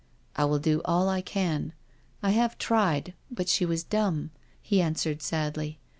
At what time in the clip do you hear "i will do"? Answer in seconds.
0.35-0.81